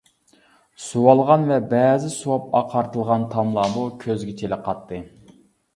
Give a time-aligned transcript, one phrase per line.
[0.85, 5.07] سۇۋالغان ۋە بەزى سۇۋاپ ئاقارتىلغان تاملارمۇ كۆزگە چېلىقاتتى.